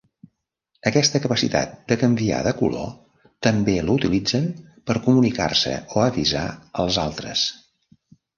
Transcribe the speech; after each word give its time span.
Aquesta 0.91 1.19
capacitat 1.25 1.75
per 1.91 1.97
canviar 2.03 2.39
de 2.47 2.53
color 2.61 2.87
també 3.49 3.75
la 3.89 3.93
utilitzen 3.97 4.49
per 4.89 4.97
comunicar-se 5.09 5.75
o 5.99 6.03
avisar 6.07 6.45
als 6.87 7.01
altres. 7.05 7.47